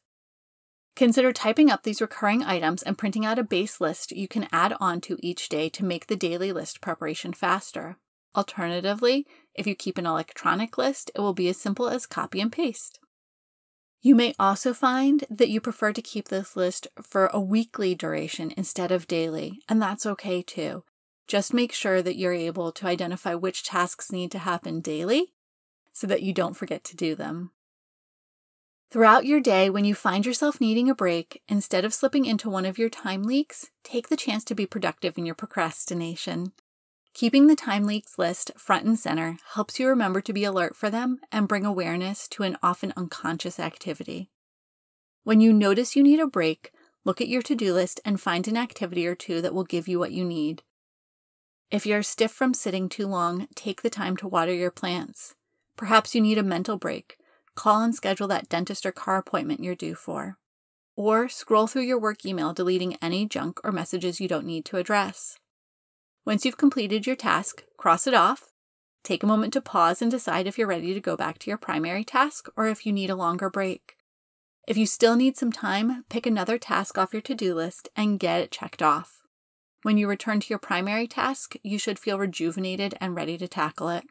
Consider 0.94 1.32
typing 1.32 1.70
up 1.70 1.82
these 1.82 2.02
recurring 2.02 2.42
items 2.42 2.82
and 2.82 2.98
printing 2.98 3.24
out 3.24 3.38
a 3.38 3.42
base 3.42 3.80
list 3.80 4.12
you 4.12 4.28
can 4.28 4.46
add 4.52 4.74
on 4.78 5.00
to 5.00 5.16
each 5.20 5.48
day 5.48 5.70
to 5.70 5.84
make 5.84 6.06
the 6.06 6.16
daily 6.16 6.52
list 6.52 6.82
preparation 6.82 7.32
faster. 7.32 7.96
Alternatively, 8.36 9.26
if 9.54 9.66
you 9.66 9.74
keep 9.74 9.96
an 9.96 10.04
electronic 10.04 10.76
list, 10.76 11.10
it 11.14 11.20
will 11.20 11.32
be 11.32 11.48
as 11.48 11.56
simple 11.56 11.88
as 11.88 12.04
copy 12.04 12.40
and 12.40 12.52
paste. 12.52 13.00
You 14.02 14.14
may 14.14 14.34
also 14.38 14.72
find 14.72 15.24
that 15.28 15.50
you 15.50 15.60
prefer 15.60 15.92
to 15.92 16.00
keep 16.00 16.28
this 16.28 16.56
list 16.56 16.86
for 17.02 17.26
a 17.26 17.40
weekly 17.40 17.94
duration 17.94 18.52
instead 18.56 18.90
of 18.90 19.06
daily, 19.06 19.60
and 19.68 19.80
that's 19.80 20.06
okay 20.06 20.40
too. 20.40 20.84
Just 21.28 21.52
make 21.52 21.72
sure 21.72 22.00
that 22.00 22.16
you're 22.16 22.32
able 22.32 22.72
to 22.72 22.86
identify 22.86 23.34
which 23.34 23.62
tasks 23.62 24.10
need 24.10 24.32
to 24.32 24.38
happen 24.38 24.80
daily 24.80 25.34
so 25.92 26.06
that 26.06 26.22
you 26.22 26.32
don't 26.32 26.56
forget 26.56 26.82
to 26.84 26.96
do 26.96 27.14
them. 27.14 27.50
Throughout 28.90 29.26
your 29.26 29.40
day, 29.40 29.70
when 29.70 29.84
you 29.84 29.94
find 29.94 30.26
yourself 30.26 30.60
needing 30.60 30.90
a 30.90 30.94
break, 30.94 31.42
instead 31.46 31.84
of 31.84 31.94
slipping 31.94 32.24
into 32.24 32.50
one 32.50 32.64
of 32.64 32.78
your 32.78 32.88
time 32.88 33.22
leaks, 33.22 33.70
take 33.84 34.08
the 34.08 34.16
chance 34.16 34.42
to 34.44 34.54
be 34.54 34.66
productive 34.66 35.16
in 35.16 35.26
your 35.26 35.36
procrastination. 35.36 36.52
Keeping 37.12 37.48
the 37.48 37.56
time 37.56 37.84
leaks 37.84 38.18
list 38.18 38.52
front 38.56 38.86
and 38.86 38.98
center 38.98 39.36
helps 39.54 39.78
you 39.80 39.88
remember 39.88 40.20
to 40.20 40.32
be 40.32 40.44
alert 40.44 40.76
for 40.76 40.90
them 40.90 41.20
and 41.32 41.48
bring 41.48 41.66
awareness 41.66 42.28
to 42.28 42.44
an 42.44 42.56
often 42.62 42.92
unconscious 42.96 43.58
activity. 43.58 44.30
When 45.24 45.40
you 45.40 45.52
notice 45.52 45.96
you 45.96 46.02
need 46.02 46.20
a 46.20 46.26
break, 46.26 46.70
look 47.04 47.20
at 47.20 47.28
your 47.28 47.42
to 47.42 47.54
do 47.54 47.74
list 47.74 48.00
and 48.04 48.20
find 48.20 48.46
an 48.46 48.56
activity 48.56 49.06
or 49.06 49.14
two 49.14 49.42
that 49.42 49.52
will 49.52 49.64
give 49.64 49.88
you 49.88 49.98
what 49.98 50.12
you 50.12 50.24
need. 50.24 50.62
If 51.70 51.84
you're 51.84 52.02
stiff 52.02 52.30
from 52.30 52.54
sitting 52.54 52.88
too 52.88 53.06
long, 53.06 53.48
take 53.54 53.82
the 53.82 53.90
time 53.90 54.16
to 54.18 54.28
water 54.28 54.54
your 54.54 54.70
plants. 54.70 55.34
Perhaps 55.76 56.14
you 56.14 56.20
need 56.20 56.38
a 56.38 56.42
mental 56.42 56.76
break. 56.76 57.16
Call 57.56 57.82
and 57.82 57.94
schedule 57.94 58.28
that 58.28 58.48
dentist 58.48 58.86
or 58.86 58.92
car 58.92 59.18
appointment 59.18 59.62
you're 59.62 59.74
due 59.74 59.94
for. 59.94 60.38
Or 60.96 61.28
scroll 61.28 61.66
through 61.66 61.82
your 61.82 62.00
work 62.00 62.24
email, 62.24 62.52
deleting 62.52 62.96
any 63.02 63.26
junk 63.26 63.60
or 63.64 63.72
messages 63.72 64.20
you 64.20 64.28
don't 64.28 64.46
need 64.46 64.64
to 64.66 64.76
address. 64.76 65.39
Once 66.26 66.44
you've 66.44 66.58
completed 66.58 67.06
your 67.06 67.16
task, 67.16 67.64
cross 67.76 68.06
it 68.06 68.14
off. 68.14 68.52
Take 69.02 69.22
a 69.22 69.26
moment 69.26 69.52
to 69.54 69.60
pause 69.60 70.02
and 70.02 70.10
decide 70.10 70.46
if 70.46 70.58
you're 70.58 70.66
ready 70.68 70.92
to 70.92 71.00
go 71.00 71.16
back 71.16 71.38
to 71.38 71.50
your 71.50 71.56
primary 71.56 72.04
task 72.04 72.48
or 72.56 72.68
if 72.68 72.84
you 72.84 72.92
need 72.92 73.10
a 73.10 73.16
longer 73.16 73.48
break. 73.48 73.96
If 74.68 74.76
you 74.76 74.86
still 74.86 75.16
need 75.16 75.36
some 75.36 75.50
time, 75.50 76.04
pick 76.10 76.26
another 76.26 76.58
task 76.58 76.98
off 76.98 77.12
your 77.12 77.22
to 77.22 77.34
do 77.34 77.54
list 77.54 77.88
and 77.96 78.20
get 78.20 78.40
it 78.40 78.50
checked 78.50 78.82
off. 78.82 79.22
When 79.82 79.96
you 79.96 80.06
return 80.06 80.40
to 80.40 80.48
your 80.50 80.58
primary 80.58 81.06
task, 81.06 81.54
you 81.62 81.78
should 81.78 81.98
feel 81.98 82.18
rejuvenated 82.18 82.94
and 83.00 83.16
ready 83.16 83.38
to 83.38 83.48
tackle 83.48 83.88
it. 83.88 84.04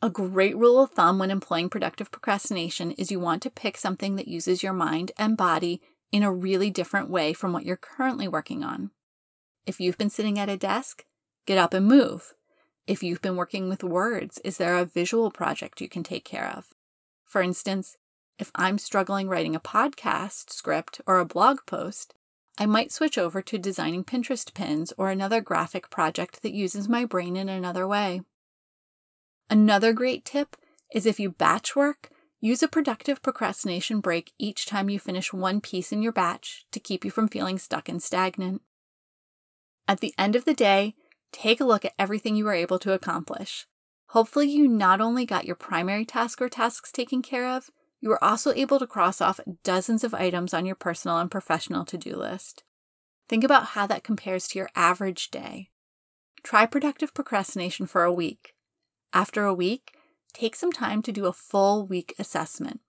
A 0.00 0.08
great 0.08 0.56
rule 0.56 0.80
of 0.80 0.92
thumb 0.92 1.18
when 1.18 1.32
employing 1.32 1.68
productive 1.68 2.12
procrastination 2.12 2.92
is 2.92 3.10
you 3.10 3.18
want 3.18 3.42
to 3.42 3.50
pick 3.50 3.76
something 3.76 4.14
that 4.16 4.28
uses 4.28 4.62
your 4.62 4.72
mind 4.72 5.10
and 5.18 5.36
body 5.36 5.80
in 6.12 6.22
a 6.22 6.32
really 6.32 6.70
different 6.70 7.10
way 7.10 7.32
from 7.32 7.52
what 7.52 7.64
you're 7.64 7.76
currently 7.76 8.28
working 8.28 8.62
on. 8.62 8.90
If 9.66 9.80
you've 9.80 9.98
been 9.98 10.10
sitting 10.10 10.38
at 10.38 10.48
a 10.48 10.56
desk, 10.56 11.04
get 11.44 11.58
up 11.58 11.74
and 11.74 11.86
move. 11.86 12.34
If 12.86 13.02
you've 13.02 13.20
been 13.20 13.36
working 13.36 13.68
with 13.68 13.82
words, 13.82 14.38
is 14.44 14.58
there 14.58 14.76
a 14.76 14.84
visual 14.84 15.32
project 15.32 15.80
you 15.80 15.88
can 15.88 16.04
take 16.04 16.24
care 16.24 16.48
of? 16.56 16.68
For 17.24 17.42
instance, 17.42 17.96
if 18.38 18.52
I'm 18.54 18.78
struggling 18.78 19.28
writing 19.28 19.56
a 19.56 19.60
podcast 19.60 20.50
script 20.50 21.00
or 21.06 21.18
a 21.18 21.24
blog 21.24 21.58
post, 21.66 22.14
I 22.58 22.66
might 22.66 22.92
switch 22.92 23.18
over 23.18 23.42
to 23.42 23.58
designing 23.58 24.04
Pinterest 24.04 24.54
pins 24.54 24.92
or 24.96 25.10
another 25.10 25.40
graphic 25.40 25.90
project 25.90 26.42
that 26.42 26.54
uses 26.54 26.88
my 26.88 27.04
brain 27.04 27.36
in 27.36 27.48
another 27.48 27.88
way. 27.88 28.22
Another 29.50 29.92
great 29.92 30.24
tip 30.24 30.56
is 30.94 31.06
if 31.06 31.18
you 31.18 31.30
batch 31.30 31.74
work, 31.74 32.10
use 32.40 32.62
a 32.62 32.68
productive 32.68 33.20
procrastination 33.20 34.00
break 34.00 34.32
each 34.38 34.66
time 34.66 34.88
you 34.88 35.00
finish 35.00 35.32
one 35.32 35.60
piece 35.60 35.92
in 35.92 36.02
your 36.02 36.12
batch 36.12 36.66
to 36.70 36.80
keep 36.80 37.04
you 37.04 37.10
from 37.10 37.28
feeling 37.28 37.58
stuck 37.58 37.88
and 37.88 38.02
stagnant. 38.02 38.62
At 39.88 40.00
the 40.00 40.14
end 40.18 40.34
of 40.34 40.44
the 40.44 40.54
day, 40.54 40.94
take 41.32 41.60
a 41.60 41.64
look 41.64 41.84
at 41.84 41.94
everything 41.98 42.34
you 42.34 42.44
were 42.44 42.54
able 42.54 42.78
to 42.80 42.92
accomplish. 42.92 43.66
Hopefully, 44.08 44.48
you 44.48 44.68
not 44.68 45.00
only 45.00 45.26
got 45.26 45.44
your 45.44 45.56
primary 45.56 46.04
task 46.04 46.40
or 46.40 46.48
tasks 46.48 46.90
taken 46.92 47.22
care 47.22 47.48
of, 47.48 47.70
you 48.00 48.08
were 48.08 48.22
also 48.22 48.52
able 48.52 48.78
to 48.78 48.86
cross 48.86 49.20
off 49.20 49.40
dozens 49.64 50.04
of 50.04 50.14
items 50.14 50.54
on 50.54 50.66
your 50.66 50.76
personal 50.76 51.18
and 51.18 51.30
professional 51.30 51.84
to 51.84 51.98
do 51.98 52.16
list. 52.16 52.62
Think 53.28 53.42
about 53.42 53.66
how 53.68 53.86
that 53.86 54.04
compares 54.04 54.46
to 54.48 54.58
your 54.58 54.68
average 54.76 55.30
day. 55.30 55.70
Try 56.42 56.66
productive 56.66 57.14
procrastination 57.14 57.86
for 57.86 58.04
a 58.04 58.12
week. 58.12 58.54
After 59.12 59.44
a 59.44 59.54
week, 59.54 59.96
take 60.32 60.54
some 60.54 60.72
time 60.72 61.02
to 61.02 61.12
do 61.12 61.26
a 61.26 61.32
full 61.32 61.86
week 61.86 62.14
assessment. 62.18 62.80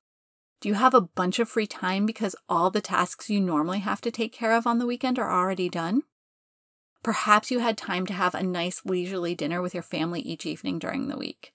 Do 0.61 0.69
you 0.69 0.75
have 0.75 0.93
a 0.93 1.01
bunch 1.01 1.39
of 1.39 1.49
free 1.49 1.67
time 1.67 2.05
because 2.05 2.35
all 2.49 2.69
the 2.69 2.81
tasks 2.81 3.29
you 3.29 3.39
normally 3.39 3.79
have 3.79 4.01
to 4.01 4.11
take 4.11 4.33
care 4.33 4.53
of 4.53 4.67
on 4.67 4.79
the 4.79 4.87
weekend 4.87 5.17
are 5.17 5.31
already 5.31 5.69
done? 5.69 6.03
Perhaps 7.03 7.51
you 7.51 7.59
had 7.59 7.77
time 7.77 8.05
to 8.07 8.13
have 8.13 8.35
a 8.35 8.43
nice 8.43 8.81
leisurely 8.85 9.35
dinner 9.35 9.61
with 9.61 9.73
your 9.73 9.83
family 9.83 10.21
each 10.21 10.45
evening 10.45 10.79
during 10.79 11.07
the 11.07 11.17
week. 11.17 11.53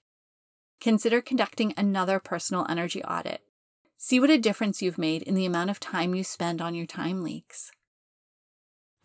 Consider 0.81 1.21
conducting 1.21 1.73
another 1.77 2.19
personal 2.19 2.65
energy 2.67 3.03
audit. 3.03 3.41
See 3.97 4.19
what 4.19 4.29
a 4.29 4.37
difference 4.37 4.81
you've 4.81 4.97
made 4.97 5.21
in 5.21 5.33
the 5.35 5.45
amount 5.45 5.69
of 5.69 5.79
time 5.79 6.13
you 6.13 6.23
spend 6.23 6.61
on 6.61 6.75
your 6.75 6.85
time 6.85 7.23
leaks. 7.23 7.71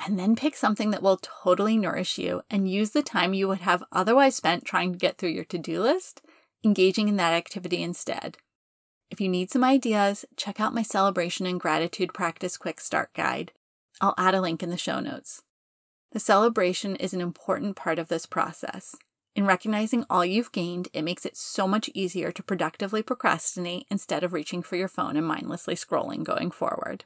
And 0.05 0.19
then 0.19 0.37
pick 0.37 0.57
something 0.57 0.91
that 0.91 1.03
will 1.03 1.19
totally 1.19 1.77
nourish 1.77 2.19
you 2.19 2.43
and 2.51 2.69
use 2.69 2.91
the 2.91 3.03
time 3.03 3.35
you 3.35 3.47
would 3.49 3.61
have 3.61 3.85
otherwise 3.93 4.37
spent 4.37 4.65
trying 4.65 4.93
to 4.93 4.99
get 4.99 5.19
through 5.19 5.31
your 5.31 5.45
to 5.45 5.59
do 5.59 5.83
list, 5.83 6.23
engaging 6.65 7.09
in 7.09 7.17
that 7.17 7.33
activity 7.33 7.83
instead. 7.83 8.39
If 9.11 9.21
you 9.21 9.29
need 9.29 9.51
some 9.51 9.65
ideas, 9.65 10.25
check 10.37 10.61
out 10.61 10.75
my 10.75 10.83
celebration 10.83 11.47
and 11.47 11.61
gratitude 11.61 12.13
practice 12.13 12.57
quick 12.57 12.81
start 12.81 13.13
guide. 13.15 13.53
I'll 14.01 14.15
add 14.19 14.35
a 14.35 14.41
link 14.41 14.63
in 14.63 14.71
the 14.71 14.77
show 14.77 15.01
notes. 15.01 15.43
The 16.13 16.21
celebration 16.21 16.97
is 16.97 17.13
an 17.13 17.21
important 17.21 17.77
part 17.77 17.99
of 17.99 18.09
this 18.09 18.27
process. 18.27 18.95
In 19.35 19.47
recognizing 19.47 20.05
all 20.09 20.25
you've 20.25 20.53
gained, 20.53 20.89
it 20.93 21.03
makes 21.03 21.25
it 21.25 21.37
so 21.37 21.69
much 21.69 21.91
easier 21.95 22.33
to 22.33 22.43
productively 22.43 23.03
procrastinate 23.03 23.87
instead 23.91 24.25
of 24.25 24.33
reaching 24.33 24.63
for 24.63 24.77
your 24.77 24.89
phone 24.89 25.17
and 25.17 25.27
mindlessly 25.27 25.75
scrolling 25.75 26.25
going 26.25 26.51
forward. 26.51 27.05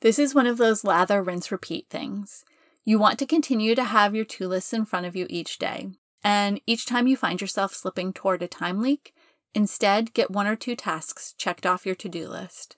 This 0.00 0.18
is 0.18 0.34
one 0.34 0.46
of 0.46 0.58
those 0.58 0.84
lather, 0.84 1.22
rinse, 1.22 1.50
repeat 1.50 1.86
things. 1.88 2.44
You 2.84 2.98
want 2.98 3.18
to 3.20 3.26
continue 3.26 3.74
to 3.74 3.84
have 3.84 4.14
your 4.14 4.26
to 4.26 4.48
lists 4.48 4.72
in 4.72 4.84
front 4.84 5.06
of 5.06 5.16
you 5.16 5.26
each 5.30 5.58
day, 5.58 5.90
and 6.22 6.60
each 6.66 6.84
time 6.84 7.06
you 7.06 7.16
find 7.16 7.40
yourself 7.40 7.74
slipping 7.74 8.12
toward 8.12 8.42
a 8.42 8.48
time 8.48 8.82
leak, 8.82 9.14
Instead, 9.54 10.12
get 10.14 10.32
one 10.32 10.48
or 10.48 10.56
two 10.56 10.74
tasks 10.74 11.32
checked 11.38 11.64
off 11.64 11.86
your 11.86 11.94
to 11.94 12.08
do 12.08 12.28
list. 12.28 12.76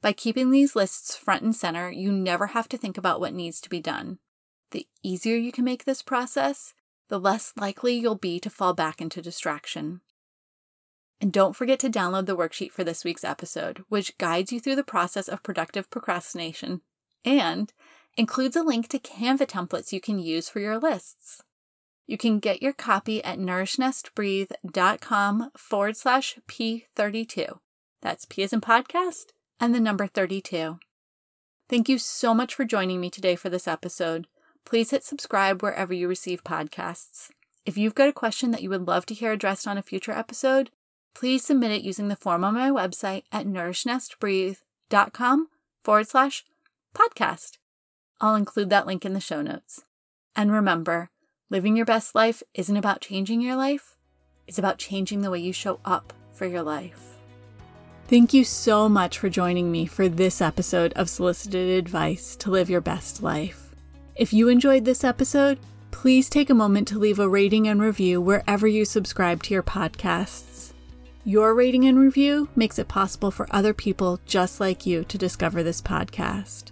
By 0.00 0.12
keeping 0.12 0.50
these 0.50 0.76
lists 0.76 1.16
front 1.16 1.42
and 1.42 1.54
center, 1.54 1.90
you 1.90 2.12
never 2.12 2.48
have 2.48 2.68
to 2.68 2.78
think 2.78 2.96
about 2.96 3.20
what 3.20 3.34
needs 3.34 3.60
to 3.62 3.70
be 3.70 3.80
done. 3.80 4.18
The 4.74 4.86
easier 5.04 5.36
you 5.36 5.52
can 5.52 5.64
make 5.64 5.84
this 5.84 6.02
process, 6.02 6.74
the 7.08 7.20
less 7.20 7.52
likely 7.56 7.94
you'll 7.94 8.16
be 8.16 8.40
to 8.40 8.50
fall 8.50 8.74
back 8.74 9.00
into 9.00 9.22
distraction. 9.22 10.00
And 11.20 11.32
don't 11.32 11.54
forget 11.54 11.78
to 11.78 11.88
download 11.88 12.26
the 12.26 12.36
worksheet 12.36 12.72
for 12.72 12.82
this 12.82 13.04
week's 13.04 13.22
episode, 13.22 13.84
which 13.88 14.18
guides 14.18 14.50
you 14.50 14.58
through 14.58 14.74
the 14.74 14.82
process 14.82 15.28
of 15.28 15.44
productive 15.44 15.88
procrastination 15.90 16.80
and 17.24 17.72
includes 18.16 18.56
a 18.56 18.64
link 18.64 18.88
to 18.88 18.98
Canva 18.98 19.46
templates 19.46 19.92
you 19.92 20.00
can 20.00 20.18
use 20.18 20.48
for 20.48 20.58
your 20.58 20.76
lists. 20.76 21.44
You 22.08 22.18
can 22.18 22.40
get 22.40 22.60
your 22.60 22.72
copy 22.72 23.22
at 23.22 23.38
nourishnestbreathe.com 23.38 25.50
forward 25.56 25.96
slash 25.96 26.36
P32. 26.48 27.60
That's 28.02 28.24
P 28.24 28.42
as 28.42 28.52
in 28.52 28.60
podcast 28.60 29.26
and 29.60 29.72
the 29.72 29.78
number 29.78 30.08
32. 30.08 30.80
Thank 31.68 31.88
you 31.88 31.98
so 31.98 32.34
much 32.34 32.56
for 32.56 32.64
joining 32.64 33.00
me 33.00 33.08
today 33.08 33.36
for 33.36 33.48
this 33.48 33.68
episode. 33.68 34.26
Please 34.64 34.90
hit 34.90 35.04
subscribe 35.04 35.62
wherever 35.62 35.92
you 35.92 36.08
receive 36.08 36.44
podcasts. 36.44 37.30
If 37.66 37.78
you've 37.78 37.94
got 37.94 38.08
a 38.08 38.12
question 38.12 38.50
that 38.50 38.62
you 38.62 38.70
would 38.70 38.86
love 38.86 39.06
to 39.06 39.14
hear 39.14 39.32
addressed 39.32 39.66
on 39.66 39.78
a 39.78 39.82
future 39.82 40.12
episode, 40.12 40.70
please 41.14 41.44
submit 41.44 41.70
it 41.70 41.82
using 41.82 42.08
the 42.08 42.16
form 42.16 42.44
on 42.44 42.54
my 42.54 42.70
website 42.70 43.22
at 43.32 43.46
nourishnestbreathe.com 43.46 45.48
forward 45.82 46.08
slash 46.08 46.44
podcast. 46.94 47.58
I'll 48.20 48.34
include 48.34 48.70
that 48.70 48.86
link 48.86 49.04
in 49.04 49.12
the 49.12 49.20
show 49.20 49.42
notes. 49.42 49.82
And 50.36 50.52
remember, 50.52 51.10
living 51.50 51.76
your 51.76 51.86
best 51.86 52.14
life 52.14 52.42
isn't 52.54 52.76
about 52.76 53.00
changing 53.00 53.40
your 53.40 53.56
life, 53.56 53.96
it's 54.46 54.58
about 54.58 54.78
changing 54.78 55.22
the 55.22 55.30
way 55.30 55.38
you 55.38 55.52
show 55.52 55.80
up 55.84 56.12
for 56.32 56.46
your 56.46 56.62
life. 56.62 57.16
Thank 58.08 58.34
you 58.34 58.44
so 58.44 58.88
much 58.88 59.18
for 59.18 59.30
joining 59.30 59.72
me 59.72 59.86
for 59.86 60.08
this 60.08 60.42
episode 60.42 60.92
of 60.94 61.08
Solicited 61.08 61.70
Advice 61.70 62.36
to 62.36 62.50
Live 62.50 62.68
Your 62.68 62.82
Best 62.82 63.22
Life. 63.22 63.63
If 64.16 64.32
you 64.32 64.48
enjoyed 64.48 64.84
this 64.84 65.02
episode, 65.02 65.58
please 65.90 66.28
take 66.28 66.48
a 66.48 66.54
moment 66.54 66.86
to 66.88 67.00
leave 67.00 67.18
a 67.18 67.28
rating 67.28 67.66
and 67.66 67.82
review 67.82 68.20
wherever 68.20 68.68
you 68.68 68.84
subscribe 68.84 69.42
to 69.42 69.52
your 69.52 69.64
podcasts. 69.64 70.72
Your 71.24 71.52
rating 71.52 71.84
and 71.86 71.98
review 71.98 72.48
makes 72.54 72.78
it 72.78 72.86
possible 72.86 73.32
for 73.32 73.48
other 73.50 73.74
people 73.74 74.20
just 74.24 74.60
like 74.60 74.86
you 74.86 75.02
to 75.04 75.18
discover 75.18 75.64
this 75.64 75.82
podcast. 75.82 76.70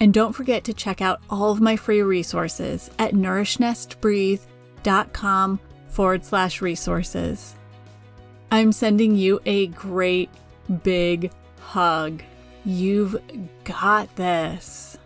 And 0.00 0.12
don't 0.12 0.32
forget 0.32 0.64
to 0.64 0.74
check 0.74 1.00
out 1.00 1.20
all 1.30 1.52
of 1.52 1.60
my 1.60 1.76
free 1.76 2.02
resources 2.02 2.90
at 2.98 3.14
nourishnestbreathe.com 3.14 5.60
forward 5.88 6.24
slash 6.24 6.60
resources. 6.60 7.54
I'm 8.50 8.72
sending 8.72 9.14
you 9.14 9.38
a 9.46 9.68
great 9.68 10.30
big 10.82 11.30
hug. 11.60 12.24
You've 12.64 13.14
got 13.64 14.16
this. 14.16 14.98